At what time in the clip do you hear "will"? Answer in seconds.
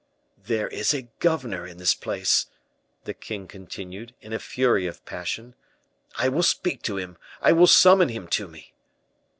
6.27-6.41, 7.51-7.67